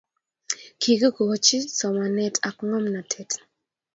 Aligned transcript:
Kiikoch 0.79 1.19
somane 1.77 2.25
ak 2.49 2.57
ngomnotet 2.67 3.31